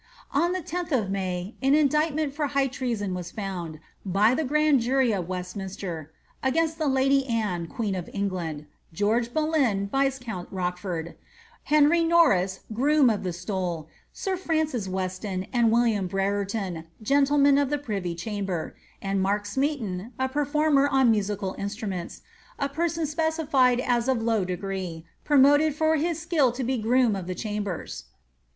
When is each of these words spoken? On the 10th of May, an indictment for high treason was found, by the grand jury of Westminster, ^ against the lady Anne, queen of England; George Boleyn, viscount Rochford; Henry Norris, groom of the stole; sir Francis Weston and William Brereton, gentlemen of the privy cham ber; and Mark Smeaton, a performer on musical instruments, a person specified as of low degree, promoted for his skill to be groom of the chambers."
On 0.31 0.51
the 0.51 0.63
10th 0.63 0.91
of 0.91 1.11
May, 1.11 1.53
an 1.61 1.75
indictment 1.75 2.33
for 2.33 2.47
high 2.47 2.65
treason 2.65 3.13
was 3.13 3.29
found, 3.29 3.79
by 4.03 4.33
the 4.33 4.43
grand 4.43 4.79
jury 4.79 5.11
of 5.13 5.27
Westminster, 5.27 6.11
^ 6.13 6.33
against 6.49 6.79
the 6.79 6.87
lady 6.87 7.27
Anne, 7.27 7.67
queen 7.67 7.93
of 7.93 8.09
England; 8.11 8.65
George 8.91 9.31
Boleyn, 9.31 9.87
viscount 9.93 10.51
Rochford; 10.51 11.15
Henry 11.65 12.03
Norris, 12.03 12.61
groom 12.73 13.11
of 13.11 13.21
the 13.21 13.31
stole; 13.31 13.89
sir 14.11 14.35
Francis 14.37 14.87
Weston 14.87 15.45
and 15.53 15.71
William 15.71 16.07
Brereton, 16.07 16.85
gentlemen 17.03 17.59
of 17.59 17.69
the 17.69 17.77
privy 17.77 18.15
cham 18.15 18.45
ber; 18.45 18.75
and 19.03 19.21
Mark 19.21 19.45
Smeaton, 19.45 20.13
a 20.17 20.27
performer 20.27 20.87
on 20.87 21.11
musical 21.11 21.53
instruments, 21.59 22.23
a 22.57 22.67
person 22.67 23.05
specified 23.05 23.79
as 23.79 24.07
of 24.07 24.19
low 24.19 24.45
degree, 24.45 25.05
promoted 25.23 25.75
for 25.75 25.97
his 25.97 26.19
skill 26.19 26.51
to 26.53 26.63
be 26.63 26.79
groom 26.79 27.15
of 27.15 27.27
the 27.27 27.35
chambers." 27.35 28.05